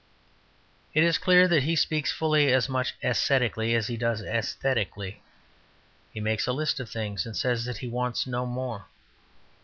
It 0.95 1.03
is 1.03 1.19
clear 1.19 1.47
that 1.47 1.61
he 1.61 1.75
speaks 1.75 2.11
fully 2.11 2.51
as 2.51 2.67
much 2.67 2.95
ascetically 3.03 3.75
as 3.75 3.85
he 3.85 3.97
does 3.97 4.23
æsthetically. 4.23 5.17
He 6.11 6.19
makes 6.19 6.47
a 6.47 6.53
list 6.53 6.79
of 6.79 6.89
things 6.89 7.27
and 7.27 7.37
says 7.37 7.65
that 7.65 7.77
he 7.85 7.87
wants 7.87 8.25
no 8.25 8.47
more. 8.47 8.87